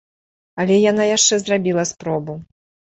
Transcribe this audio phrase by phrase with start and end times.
[0.63, 2.33] Але яна яшчэ зрабіла спробу.